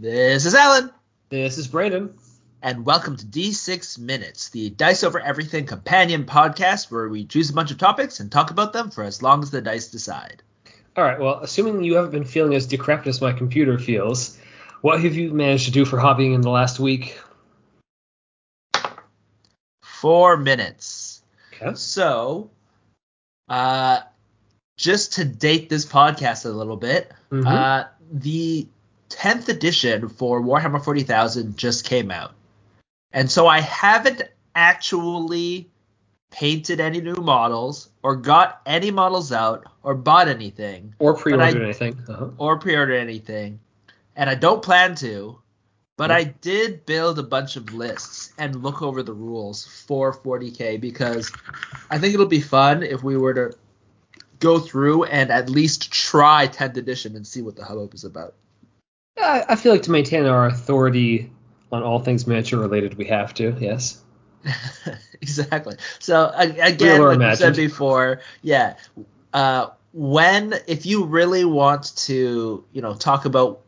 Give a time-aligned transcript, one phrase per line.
[0.00, 0.90] This is Alan,
[1.28, 2.14] This is Brandon.
[2.62, 7.52] and welcome to D6 Minutes, the Dice Over Everything companion podcast where we choose a
[7.52, 10.42] bunch of topics and talk about them for as long as the dice decide.
[10.96, 14.38] All right, well, assuming you haven't been feeling as decrepit as my computer feels,
[14.82, 17.18] what have you managed to do for hobbying in the last week?
[19.82, 21.22] Four minutes.
[21.54, 21.74] Okay.
[21.74, 22.50] So,
[23.48, 24.00] uh,
[24.76, 27.46] just to date this podcast a little bit, Mhm.
[27.46, 28.68] uh, the
[29.10, 32.34] 10th edition for Warhammer 40,000 just came out.
[33.12, 34.22] And so I haven't
[34.54, 35.70] actually
[36.30, 41.64] painted any new models or got any models out or bought anything Or pre-ordered I-
[41.64, 41.98] anything?
[42.08, 42.28] Uh-huh.
[42.36, 43.60] or pre-ordered anything.
[44.14, 45.40] And I don't plan to,
[45.96, 50.80] but I did build a bunch of lists and look over the rules for 40k
[50.80, 51.32] because
[51.90, 53.52] I think it'll be fun if we were to
[54.38, 58.34] go through and at least try 10th edition and see what the hubbub is about.
[59.20, 61.30] I, I feel like to maintain our authority
[61.72, 63.56] on all things miniature related, we have to.
[63.60, 64.02] Yes.
[65.20, 65.76] exactly.
[65.98, 68.76] So again, like I said before, yeah.
[69.32, 73.60] Uh, when if you really want to, you know, talk about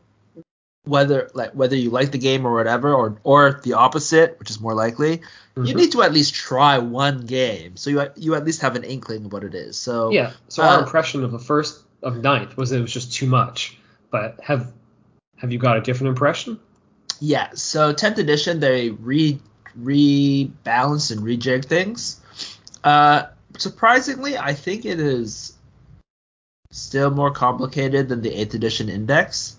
[0.85, 4.59] whether like whether you like the game or whatever, or or the opposite, which is
[4.59, 5.21] more likely,
[5.55, 5.75] you Mhm.
[5.75, 9.25] need to at least try one game, so you you at least have an inkling
[9.25, 9.77] of what it is.
[9.77, 10.31] So Yeah.
[10.47, 13.77] So our Uh, impression of the first of ninth was it was just too much.
[14.09, 14.71] But have
[15.41, 16.59] have you got a different impression?
[17.19, 19.39] Yeah, so 10th edition they re
[19.79, 22.19] rebalance and rejig things.
[22.83, 23.23] Uh,
[23.57, 25.57] surprisingly, I think it is
[26.69, 29.57] still more complicated than the 8th edition index.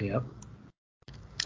[0.00, 0.24] Yep.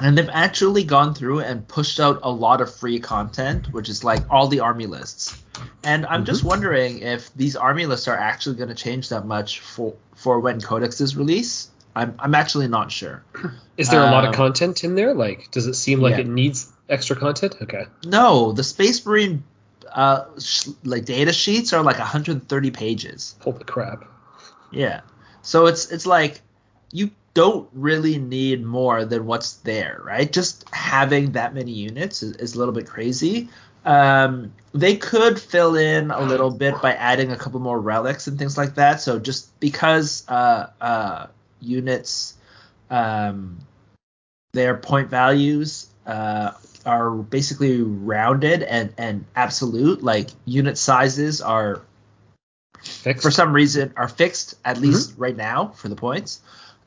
[0.00, 4.02] And they've actually gone through and pushed out a lot of free content, which is
[4.02, 5.40] like all the army lists.
[5.84, 9.60] And I'm just wondering if these army lists are actually going to change that much
[9.60, 11.70] for for when Codex is released.
[11.94, 13.22] I'm I'm actually not sure.
[13.76, 15.14] Is there a lot Um, of content in there?
[15.14, 16.20] Like, does it seem like yeah.
[16.20, 17.56] it needs extra content?
[17.62, 17.84] Okay.
[18.04, 19.44] No, the Space Marine
[19.92, 23.34] uh sh- like data sheets are like 130 pages.
[23.40, 24.04] Holy crap.
[24.70, 25.00] Yeah.
[25.42, 26.40] So it's it's like
[26.92, 30.30] you don't really need more than what's there, right?
[30.30, 33.48] Just having that many units is, is a little bit crazy.
[33.84, 38.38] Um, they could fill in a little bit by adding a couple more relics and
[38.38, 39.00] things like that.
[39.00, 41.26] So just because uh, uh,
[41.62, 42.34] units,
[42.90, 43.58] um,
[44.52, 46.52] their point values uh,
[46.84, 51.82] are basically rounded and, and absolute, like unit sizes are
[52.82, 53.22] Fixed.
[53.22, 56.40] for some reason are fixed at least right now for the points.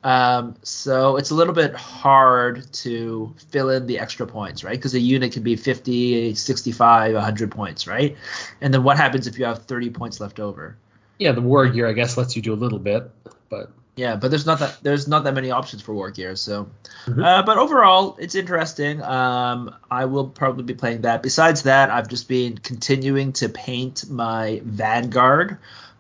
[0.03, 4.75] Um, so it's a little bit hard to fill in the extra points, right?
[4.75, 8.15] Because a unit can be 50, 65, 100 points, right?
[8.61, 10.77] And then what happens if you have 30 points left over?
[11.17, 13.09] Yeah, the war gear I guess lets you do a little bit,
[13.49, 16.35] but Yeah, but there's not that there's not that many options for war gear.
[16.35, 16.67] So,
[17.05, 17.23] Mhm.
[17.23, 19.01] uh, but overall, it's interesting.
[19.01, 21.23] Um, I will probably be playing that.
[21.23, 25.57] Besides that, I've just been continuing to paint my Vanguard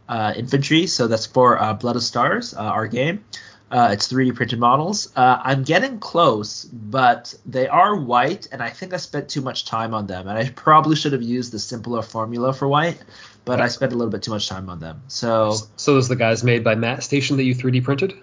[0.09, 0.87] uh, infantry.
[0.87, 3.23] So that's for uh, Blood of Stars, uh, our game.
[3.71, 5.11] Uh, it's 3D printed models.
[5.15, 9.65] Uh, I'm getting close, but they are white, and I think I spent too much
[9.65, 10.27] time on them.
[10.27, 13.01] And I probably should have used the simpler formula for white,
[13.43, 15.01] but I spent a little bit too much time on them.
[15.07, 18.13] So so those the guys made by Matt Station that you 3D printed?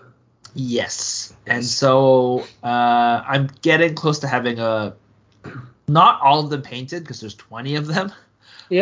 [0.55, 1.35] Yes.
[1.47, 4.95] And so uh, I'm getting close to having a
[5.89, 8.13] not all of them painted because there's 20 of them,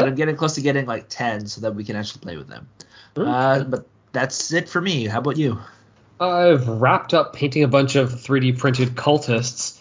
[0.00, 2.48] but I'm getting close to getting like 10 so that we can actually play with
[2.48, 2.68] them.
[3.16, 5.06] Uh, but that's it for me.
[5.06, 5.58] How about you?
[6.20, 9.80] I've wrapped up painting a bunch of 3D printed cultists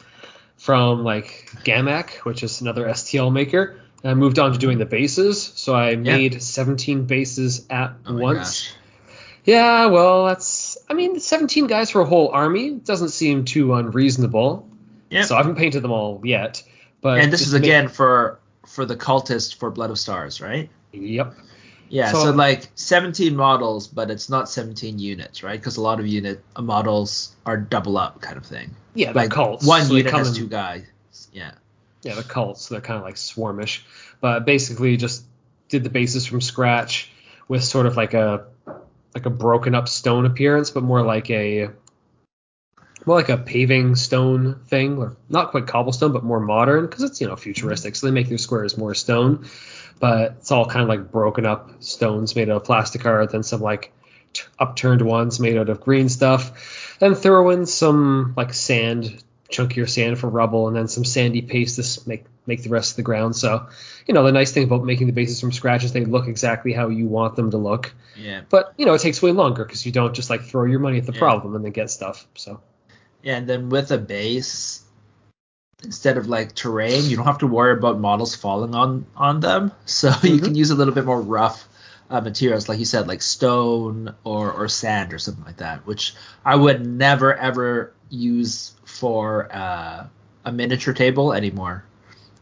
[0.57, 3.79] from like Ghamak, which is another STL maker.
[4.03, 8.15] And I moved on to doing the bases, so I made 17 bases at Oh
[8.15, 8.73] once.
[9.43, 14.69] Yeah, well, that's I mean, 17 guys for a whole army doesn't seem too unreasonable.
[15.09, 15.25] Yep.
[15.25, 16.63] So I haven't painted them all yet,
[17.01, 20.69] but and this is make- again for for the cultist for Blood of Stars, right?
[20.91, 21.35] Yep.
[21.89, 25.59] Yeah, So- so, like 17 models, but it's not 17 units, right?
[25.59, 28.75] Because a lot of unit uh, models are double up kind of thing.
[28.93, 29.65] Yeah, Like cults.
[29.65, 30.85] one so unit has in- two guys.
[31.33, 31.51] Yeah.
[32.03, 33.81] Yeah, they're cults, so they're kind of like swarmish.
[34.21, 35.23] But basically, just
[35.67, 37.11] did the bases from scratch
[37.47, 38.45] with sort of like a
[39.15, 41.69] like a broken up stone appearance, but more like a
[43.05, 47.21] more like a paving stone thing, or not quite cobblestone, but more modern because it's
[47.21, 47.95] you know futuristic.
[47.95, 49.47] So they make their squares more stone,
[49.99, 53.43] but it's all kind of like broken up stones made out of plastic art, then
[53.43, 53.91] some like
[54.33, 59.89] t- upturned ones made out of green stuff, then throw in some like sand chunkier
[59.89, 63.03] sand for rubble, and then some sandy paste to make make the rest of the
[63.03, 63.35] ground.
[63.35, 63.67] So,
[64.07, 66.73] you know, the nice thing about making the bases from scratch is they look exactly
[66.73, 67.93] how you want them to look.
[68.15, 68.41] Yeah.
[68.49, 70.97] But you know, it takes way longer because you don't just like throw your money
[70.97, 71.19] at the Yeah.
[71.19, 72.27] problem and then get stuff.
[72.35, 72.59] So
[73.23, 74.83] and then with a base,
[75.83, 79.71] instead of like terrain, you don't have to worry about models falling on on them.
[79.85, 80.43] So you Mhm.
[80.43, 81.67] can use a little bit more rough
[82.09, 86.15] uh, materials, like you said, like stone or or sand or something like that, which
[86.45, 90.07] I would never ever use for uh,
[90.45, 91.83] a miniature table anymore.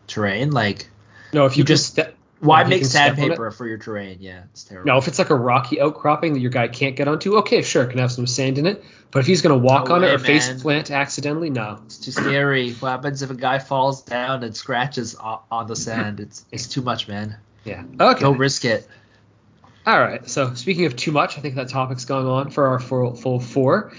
[0.07, 0.89] Terrain, like
[1.33, 1.99] No, if you, You just-
[2.39, 4.17] why make can step on it- sandpaper for your terrain?
[4.19, 4.87] Yeah, it's terrible.
[4.87, 7.83] No, if it's like a rocky outcropping that your guy can't get onto, okay, sure,
[7.83, 8.83] it can have some sand in it.
[9.11, 10.59] But if he's gonna walk No on it way, or face man.
[10.59, 11.79] plant accidentally, no.
[11.85, 12.73] It's too scary.
[12.73, 16.19] What happens if a guy falls down and scratches on the sand?
[16.19, 17.37] It's it's too much, man.
[17.63, 17.83] Yeah.
[17.99, 18.19] Okay.
[18.19, 18.87] Don't risk it.
[19.85, 20.29] All right.
[20.29, 23.39] So speaking of too much, I think that topic's going on for our full, full
[23.39, 23.93] four.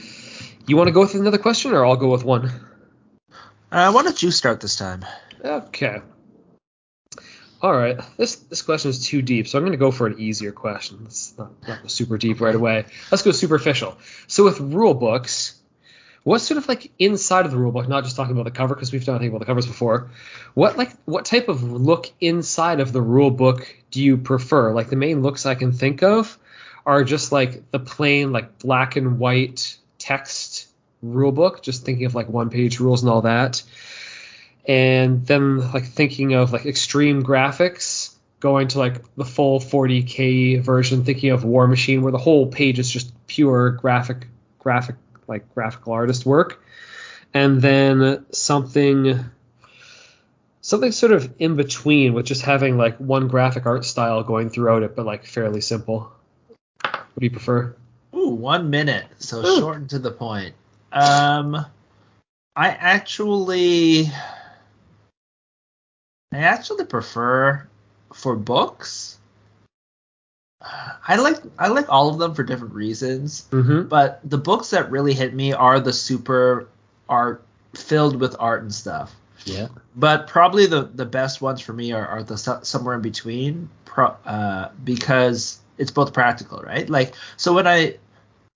[0.66, 2.52] You want to go with another question, or I'll go with one?
[3.72, 5.04] Uh, why don't you start this time?
[5.42, 6.00] Okay.
[7.60, 7.98] All right.
[8.16, 11.00] This this question is too deep, so I'm going to go for an easier question.
[11.02, 12.86] Let's not, not super deep right away.
[13.10, 13.98] Let's go superficial.
[14.28, 15.60] So with rule books,
[16.22, 17.88] what's sort of like inside of the rule book?
[17.88, 20.10] Not just talking about the cover because we've done anything about the covers before.
[20.54, 24.72] What like what type of look inside of the rule book do you prefer?
[24.72, 26.38] Like the main looks I can think of
[26.86, 30.68] are just like the plain like black and white text
[31.02, 31.62] rule book.
[31.62, 33.64] Just thinking of like one page rules and all that
[34.68, 41.04] and then like thinking of like extreme graphics going to like the full 40k version
[41.04, 44.28] thinking of Warmachine where the whole page is just pure graphic
[44.60, 46.62] graphic like graphical artist work
[47.34, 49.24] and then something
[50.60, 54.82] something sort of in between with just having like one graphic art style going throughout
[54.84, 56.12] it but like fairly simple
[56.82, 57.74] what do you prefer
[58.14, 59.06] Ooh, one minute.
[59.18, 59.58] So Ooh.
[59.58, 60.54] short and to the point.
[60.92, 61.54] Um,
[62.56, 64.10] I actually,
[66.32, 67.66] I actually prefer
[68.12, 69.18] for books.
[70.60, 73.46] I like I like all of them for different reasons.
[73.50, 76.68] mm-hmm but the books that really hit me are the super
[77.08, 77.42] art
[77.74, 79.14] filled with art and stuff
[79.44, 83.68] yeah but probably the the best ones for me are, are the somewhere in between
[83.84, 87.94] pro, uh, because it's both practical right like so when i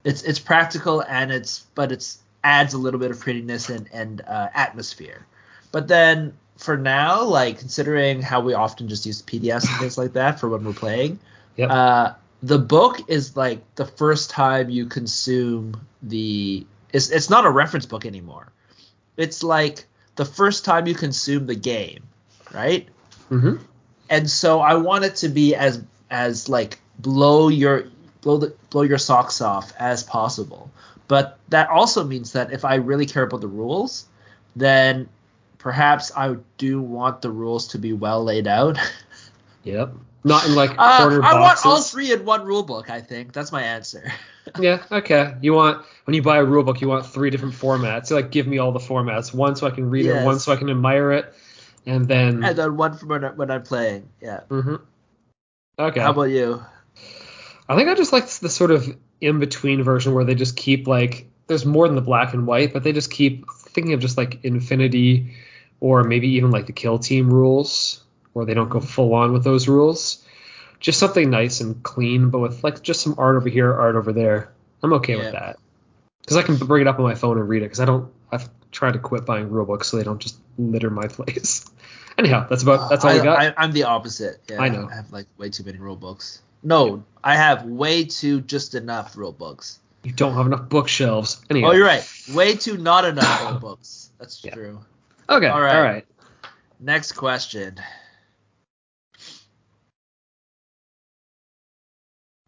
[0.04, 4.22] it's it's practical and it's but it's adds a little bit of prettiness and and
[4.26, 5.24] uh, atmosphere
[5.70, 10.12] but then for now like considering how we often just use pdfs and things like
[10.12, 11.18] that for when we're playing
[11.56, 11.70] Yep.
[11.70, 12.12] uh,
[12.42, 17.86] the book is like the first time you consume the it's, it's not a reference
[17.86, 18.48] book anymore.
[19.16, 22.02] It's like the first time you consume the game
[22.52, 22.88] right?
[23.30, 23.56] Mm-hmm.
[24.10, 27.84] And so i want it to be as as like blow your
[28.20, 30.70] blow the blow your socks off as possible.
[31.08, 34.06] But that also means that if i really care about the rules
[34.56, 35.08] then
[35.62, 38.76] perhaps i do want the rules to be well laid out
[39.64, 39.94] yep
[40.24, 42.90] not in like Uh, corner I want all three in one rule book.
[42.90, 44.12] I think that's my answer.
[44.58, 45.36] Yeah, okay.
[45.40, 48.06] You want when you buy a rule book, you want three different formats.
[48.06, 49.32] So like give me all the formats.
[49.32, 51.32] One so I can read it, one so I can admire it,
[51.86, 54.08] and then and then one for when, I, when I'm playing.
[54.20, 54.40] Yeah.
[54.50, 54.80] Mhm.
[55.78, 56.00] Okay.
[56.00, 56.60] How about you?
[57.68, 58.84] I think I just like the sort of
[59.20, 62.72] in between version where they just keep like there's more than the black and white,
[62.72, 65.36] but they just keep thinking of just like infinity
[65.82, 69.42] or maybe even like the kill team rules where they don't go full on with
[69.42, 70.24] those rules.
[70.78, 74.12] Just something nice and clean, but with like just some art over here, art over
[74.12, 74.52] there.
[74.82, 75.18] I'm okay Yeah.
[75.24, 75.58] with that
[76.20, 77.66] because I can bring it up on my phone and read it.
[77.66, 78.10] Because I don't.
[78.30, 81.68] I've tried to quit buying rule books so they don't just litter my place.
[82.16, 83.38] Anyhow, that's about that's all I, we got.
[83.40, 84.38] I, I'm the opposite.
[84.48, 84.88] Yeah, I know.
[84.88, 86.42] I have like way too many rule books.
[86.62, 89.80] No, I have way too just enough rule books.
[90.04, 91.40] you don't have enough bookshelves.
[91.50, 91.68] Anyhow.
[91.68, 92.08] Oh, you're right.
[92.32, 94.10] Way too not enough rule books.
[94.18, 94.54] That's Yeah.
[94.54, 94.80] true.
[95.28, 95.48] Okay.
[95.48, 95.76] All right.
[95.76, 96.06] All right.
[96.80, 97.76] Next question.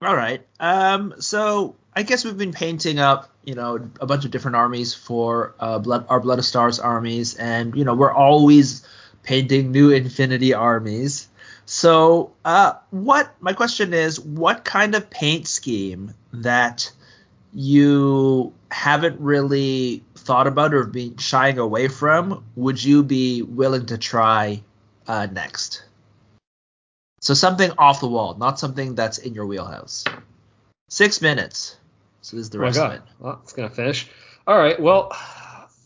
[0.02, 0.46] All right.
[0.60, 1.14] Um.
[1.18, 5.54] So I guess we've been painting up, you know, a bunch of different armies for
[5.60, 8.86] uh, blood, our Blood of Stars armies, and you know, we're always
[9.22, 11.28] painting new Infinity armies.
[11.66, 16.90] So, uh, what my question is, what kind of paint scheme that
[17.54, 23.98] you haven't really thought about or been shying away from would you be willing to
[23.98, 24.62] try
[25.06, 25.84] uh, next?
[27.20, 30.04] So something off the wall, not something that's in your wheelhouse.
[30.88, 31.76] Six minutes.
[32.20, 33.02] So this is the Oh rest of it.
[33.18, 34.08] Well, it's gonna finish.
[34.46, 34.78] All right.
[34.80, 35.10] Well,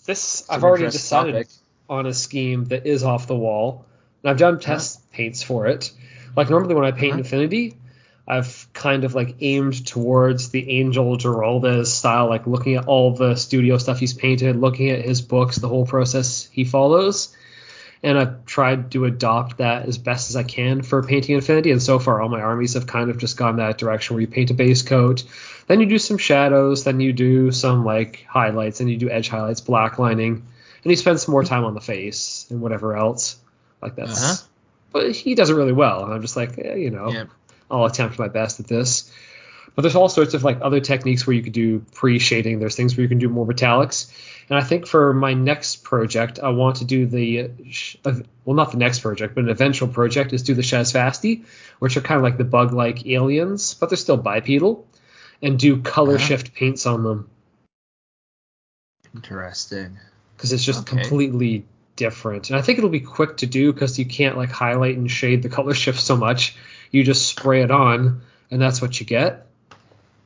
[0.06, 1.48] this It's I've already decided topic.
[1.88, 3.84] on a scheme that is off the wall,
[4.22, 5.92] and I've done test paints for it.
[6.36, 7.18] Like normally when I paint Uh-huh.
[7.20, 7.76] Infinity,
[8.30, 13.36] I've kind of like aimed towards the Angel Giraldez style, like looking at all the
[13.36, 17.34] studio stuff he's painted, looking at his books, the whole process he follows.
[18.02, 21.72] And I've tried to adopt that as best as I can for painting Infinity.
[21.72, 24.28] And so far, all my armies have kind of just gone that direction where you
[24.28, 25.24] paint a base coat,
[25.66, 29.28] Then you do some shadows, then you do some like highlights, and you do edge
[29.28, 30.46] highlights, black lining,
[30.84, 33.36] and he spends some more time on the face and whatever else.
[33.82, 34.36] Like that's, Uh-huh.
[34.92, 37.24] but he does it really well, and I'm just like, eh, you know, Yeah.
[37.70, 39.12] I'll attempt my best at this.
[39.74, 42.58] But there's all sorts of like other techniques where you could do pre-shading.
[42.58, 44.10] There's things where you can do more metallics.
[44.48, 47.50] And I think for my next project, I want to do the
[48.04, 48.12] uh,
[48.44, 51.44] well, not the next project, but an eventual project is do the Shasvastii,
[51.78, 54.86] which are kind of like the bug-like aliens, but they're still bipedal,
[55.42, 56.24] and do color Uh-huh.
[56.26, 57.28] shift paints on them
[59.14, 59.98] Interesting.
[60.36, 60.96] because it's just Okay.
[61.02, 61.64] completely
[61.96, 62.50] different.
[62.50, 65.42] And I think it'll be quick to do because you can't like highlight and shade
[65.42, 66.56] the color shift so much.
[66.90, 69.46] You just spray it on, and that's what you get.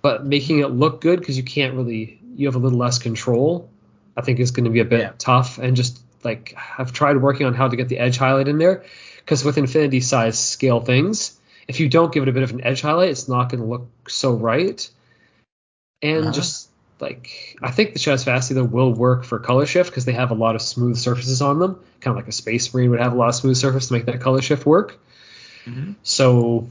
[0.01, 3.69] But making it look good because you can't really, you have a little less control.
[4.17, 5.13] I think is going to be a bit Yeah.
[5.19, 5.59] tough.
[5.59, 8.85] And just like I've tried working on how to get the edge highlight in there
[9.19, 12.63] because with infinity size scale things, if you don't give it a bit of an
[12.63, 14.89] edge highlight, it's not going to look so right.
[16.03, 16.33] And Uh-huh.
[16.33, 16.69] just
[17.01, 20.35] like I think the Fasti though will work for color shift because they have a
[20.35, 23.17] lot of smooth surfaces on them, kind of like a Space Marine would have a
[23.17, 24.99] lot of smooth surface to make that color shift work.
[25.67, 25.97] Mhm.
[26.03, 26.69] So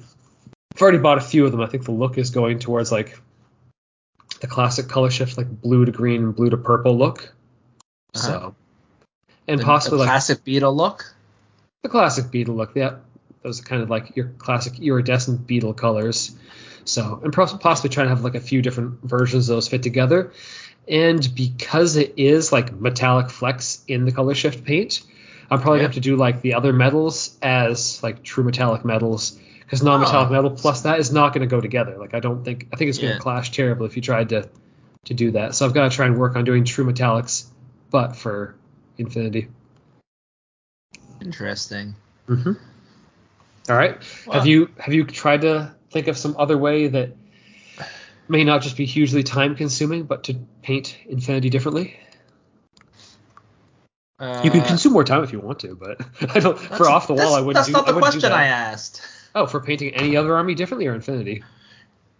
[0.76, 1.62] I've already bought a few of them.
[1.62, 3.18] I think the look is going towards like
[4.40, 7.34] the classic color shift, like blue to green, and blue to purple look.
[8.16, 8.28] Uh-huh.
[8.28, 8.56] So
[9.48, 11.16] and The- possibly the like classic beetle look.
[11.84, 12.72] the classic beetle look.
[12.76, 12.96] Yeah,
[13.44, 16.36] those are kind of like your classic iridescent beetle colors.
[16.84, 20.32] So, and possibly trying to have like a few different versions of those fit together.
[20.88, 25.02] And because it is like metallic flex in the color shift paint,
[25.51, 25.84] I'm probably Yeah.
[25.88, 29.38] have to do like the other metals as like true metallic metals.
[29.60, 30.34] Because non-metallic Oh.
[30.34, 31.98] metal plus that is not going to go together.
[31.98, 33.20] Like I don't think I think it's going to Yeah.
[33.22, 34.50] clash terribly if you tried to
[35.05, 35.55] to do that.
[35.55, 37.46] So I've got to try and work on doing true metallics,
[37.89, 38.55] but for
[38.98, 39.48] Infinity.
[41.22, 41.96] Interesting.
[42.27, 42.53] Mm-hmm.
[43.70, 43.98] All right.
[44.27, 47.15] Well- have you have you tried to think of some other way that
[48.27, 51.96] may not just be hugely time consuming, but to paint Infinity differently?
[54.22, 56.00] Uh, you can consume more time if you want to, but
[56.36, 56.58] I don't.
[56.58, 57.56] For off the wall, I wouldn't.
[57.56, 59.01] That's do, not the I question I asked.
[59.34, 61.44] Oh, for painting any other army differently or Infinity?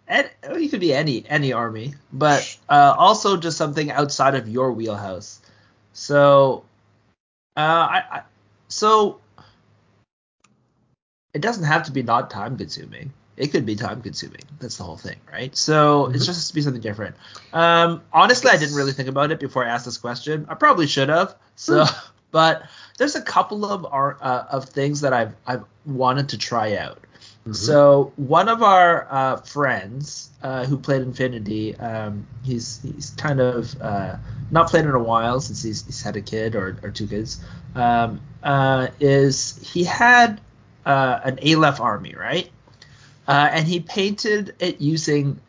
[0.08, 0.28] And
[0.58, 5.40] you could be any any army, but uh, also just something outside of your wheelhouse.
[5.92, 6.64] So,
[7.56, 8.22] uh, I, I
[8.66, 9.20] so
[11.32, 13.12] it doesn't have to be not time consuming.
[13.36, 14.42] It could be time consuming.
[14.60, 15.56] That's the whole thing, right?
[15.56, 16.14] So Mhm.
[16.14, 17.16] it's just to be something different.
[17.52, 20.46] Um, honestly, I didn't really think about it before I asked this question.
[20.48, 21.34] I probably should have.
[21.56, 21.84] So,
[22.30, 22.62] but
[22.98, 26.98] there's a couple of art uh, of things that I've I've wanted to try out.
[27.50, 33.74] So one of our uh, friends uh, who played Infinity, um, he's he's kind of
[33.82, 34.16] uh,
[34.52, 37.40] not played in a while since he's, he's had a kid or, or two kids.
[37.74, 40.40] Um, uh, is he had
[40.86, 42.48] uh, an Aleph army, right?
[43.32, 45.40] Uh, and he painted it using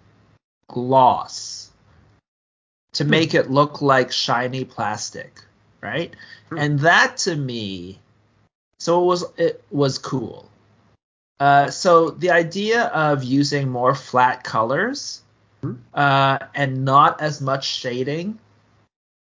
[0.69, 1.69] gloss
[2.93, 3.09] to Hmm.
[3.09, 5.41] make it look like shiny plastic,
[5.81, 6.15] right?
[6.49, 6.57] Hmm.
[6.57, 7.99] And that to me,
[8.79, 10.49] so it was it was cool.
[11.41, 15.21] Uh, so the idea of using more flat colors
[15.61, 15.73] Hmm.
[15.93, 18.39] uh, and not as much shading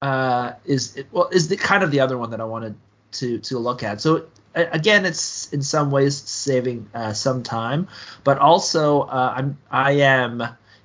[0.03, 2.75] uh, is well is the kind of the other one that I wanted
[3.13, 4.01] to to look at.
[4.01, 4.25] So
[4.55, 7.87] again, it's in some ways saving uh, some time,
[8.23, 10.43] but also uh, I'm I am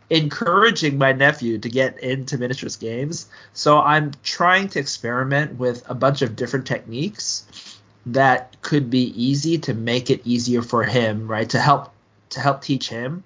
[0.09, 3.27] encouraging my nephew to get into miniatures games.
[3.53, 9.59] So I'm trying to experiment with a bunch of different techniques that could be easy
[9.59, 11.51] to make it easier for him, right?
[11.51, 11.93] To help
[12.31, 13.25] to help teach him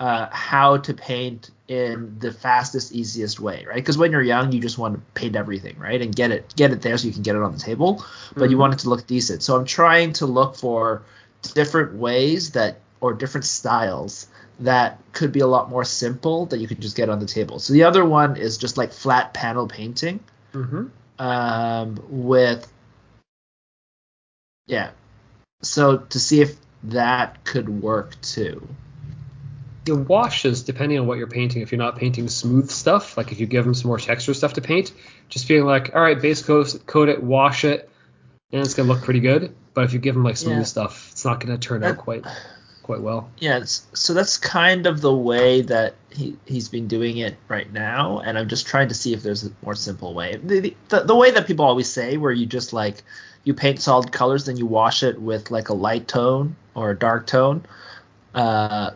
[0.00, 3.76] uh, how to paint in the fastest, easiest way, right?
[3.76, 6.72] Because when you're young, you just want to paint everything, right, and get it get
[6.72, 8.04] it there so you can get it on the table,
[8.34, 8.60] but you Mhm.
[8.60, 9.42] want it to look decent.
[9.42, 11.02] So I'm trying to look for
[11.54, 14.26] different ways that or different styles
[14.60, 17.58] that could be a lot more simple that you could just get on the table.
[17.58, 20.20] So the other one is just like flat panel painting
[20.52, 20.86] Mm-hmm.
[21.18, 22.66] um, with
[24.66, 24.90] yeah.
[25.62, 28.66] So to see if that could work too.
[29.90, 33.40] The washes, depending on what you're painting, if you're not painting smooth stuff, like if
[33.40, 34.92] you give them some more texture stuff to paint,
[35.28, 37.90] just being like, all right, base coat, coat it, wash it,
[38.52, 39.52] and it's gonna look pretty good.
[39.74, 40.62] But if you give them like smooth Yeah.
[40.62, 42.24] stuff, it's not gonna turn That- out quite
[42.84, 43.30] quite well.
[43.38, 47.72] Yeah, it's, so that's kind of the way that he he's been doing it right
[47.72, 50.38] now, and I'm just trying to see if there's a more simple way.
[50.40, 53.02] The, the, the way that people always say, where you just like
[53.42, 56.96] you paint solid colors, then you wash it with like a light tone or a
[56.96, 57.64] dark tone,
[58.36, 58.92] uh,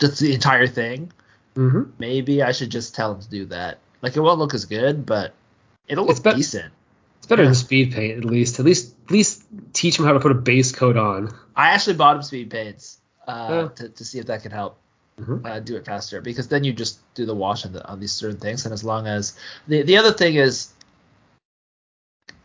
[0.00, 1.12] just the entire thing.
[1.56, 1.90] Mm-hmm.
[1.98, 3.78] Maybe I should just tell him to do that.
[4.02, 5.32] Like it won't look as good, but
[5.88, 6.72] it'll look bet- decent.
[7.18, 7.48] It's better Yeah.
[7.48, 8.58] than speed paint at least.
[8.58, 11.34] At least at least teach them how to put a base coat on.
[11.54, 13.68] I actually bought him speed paints uh, Yeah.
[13.76, 14.76] to, to see if that could help.
[15.20, 15.44] Mhm.
[15.44, 18.10] uh, do it faster because then you just do the wash on, the, on these
[18.12, 19.34] certain things, and as long as
[19.68, 20.72] the the other thing is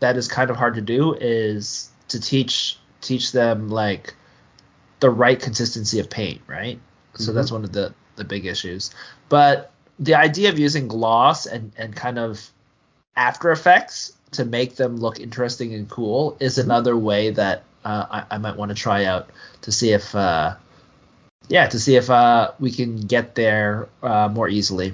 [0.01, 4.13] that is kind of hard to do is to teach teach them like
[4.99, 6.77] the right consistency of paint, right?
[7.15, 7.35] So Mhm.
[7.35, 8.91] that's one of the the big issues.
[9.29, 12.49] But the idea of using gloss and and kind of
[13.15, 18.35] After Effects to make them look interesting and cool is another way that uh, I,
[18.35, 19.29] I might want to try out
[19.61, 20.55] to see if uh,
[21.47, 24.93] yeah to see if uh, we can get there uh, more easily.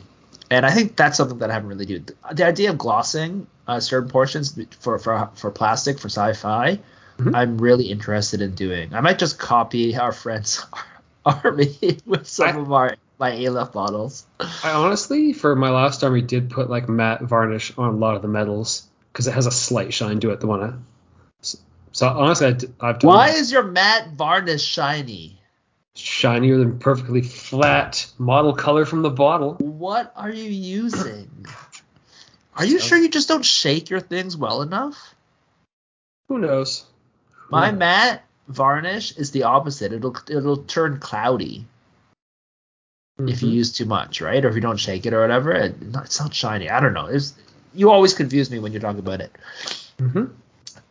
[0.52, 2.04] And I think that's something that I haven't really do.
[2.34, 6.80] The idea of glossing uh, certain portions for for for plastic for sci-fi,
[7.18, 7.36] Mhm.
[7.36, 8.94] I'm really interested in doing.
[8.94, 10.66] I might just copy our friends
[11.44, 11.76] army
[12.06, 14.26] with some I- of our my Aleph models.
[14.40, 18.24] I honestly, for my last army, did put like matte varnish on a lot of
[18.24, 20.40] the metals because it has a slight shine to it.
[20.40, 20.74] The one, I,
[21.92, 22.48] so honestly,
[22.80, 25.38] I, have done Why is your matte varnish shiny?
[25.94, 29.56] shinier than perfectly flat model color from the bottle.
[29.56, 31.46] What are you using?
[32.56, 35.16] Are you sure you just don't shake your things well enough?
[36.28, 36.86] Who knows?
[37.34, 37.80] Who My knows?
[37.80, 39.94] matte varnish is the opposite.
[39.94, 41.66] It'll it'll turn cloudy
[43.28, 43.54] if you Mhm.
[43.54, 44.44] use too much, right?
[44.44, 45.52] Or if you don't shake it or whatever.
[45.52, 46.70] It, it's not shiny.
[46.70, 47.06] I don't know.
[47.06, 47.34] It's
[47.74, 49.32] you always confuse me when you talk about it.
[50.00, 50.32] Mhm.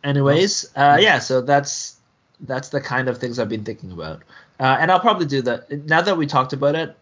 [0.03, 1.19] Anyways, uh, yeah.
[1.19, 1.97] So that's
[2.41, 4.23] that's the kind of things I've been thinking about,
[4.59, 5.69] uh, and I'll probably do that.
[5.87, 6.97] Now that we talked about it,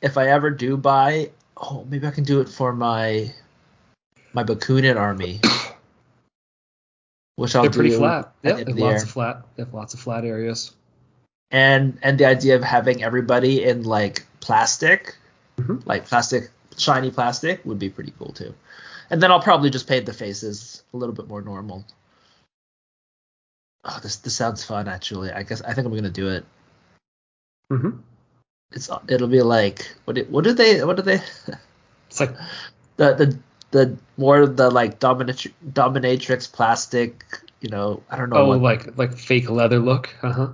[0.00, 3.32] if I ever do buy, oh, maybe I can do it for my
[4.32, 5.40] my Bakunin army,
[7.36, 8.32] which I'll They're pretty do flat.
[8.44, 9.02] at Yeah, the they have lots year.
[9.04, 9.42] of flat.
[9.56, 10.72] They have lots of flat areas.
[11.50, 15.16] and and the idea of having everybody in like plastic,
[15.58, 15.84] Mhm.
[15.86, 18.54] like plastic, shiny plastic, would be pretty cool too.
[19.10, 21.84] And then I'll probably just paint the faces a little bit more normal.
[23.84, 25.30] Oh, this this sounds fun actually.
[25.32, 26.44] I guess I think I'm gonna do it.
[27.70, 27.90] hmm
[28.72, 31.20] It's it'll be like what did, what did they what did they
[32.08, 32.34] It's like
[32.96, 33.38] the the
[33.72, 37.24] the more of the like dominatrix dominatrix plastic
[37.62, 40.14] you know I don't know oh, what like like fake leather look.
[40.22, 40.48] Uh huh.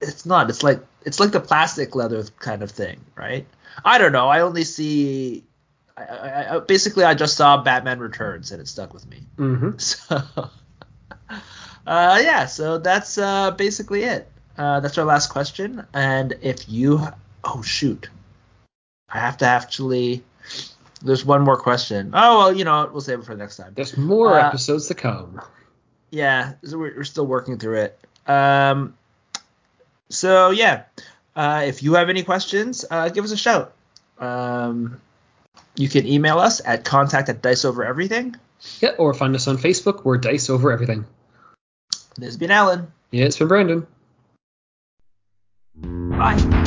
[0.00, 0.48] it's not.
[0.48, 3.46] It's like it's like the plastic leather kind of thing, right?
[3.84, 4.28] I don't know.
[4.28, 5.44] I only see.
[5.96, 9.20] I, I, I basically I just saw Batman Returns and it stuck with me.
[9.36, 9.70] Mm-hmm.
[9.78, 10.50] So,
[11.86, 12.46] uh, yeah.
[12.46, 14.30] So that's uh, basically it.
[14.56, 15.86] Uh, that's our last question.
[15.94, 17.00] And if you,
[17.44, 18.08] oh shoot,
[19.08, 20.22] I have to actually.
[21.02, 22.10] There's one more question.
[22.12, 22.88] Oh well, you know?
[22.90, 23.72] We'll save it for next time.
[23.74, 25.40] There's more Uh, episodes to come.
[26.10, 27.98] Yeah, so we're, we're still working through it.
[28.26, 28.94] Um,
[30.08, 30.84] so yeah,
[31.36, 33.72] uh, if you have any questions, uh, give us a shout.
[34.18, 35.00] Um,
[35.76, 38.34] you can email us at contact at dice over everything.
[38.80, 40.04] Yeah, or find us on Facebook.
[40.04, 41.04] We're Dice Over Everything.
[42.16, 42.90] This has been Alan.
[43.12, 43.86] Yeah, it's been Brandon.
[45.76, 46.57] Bye.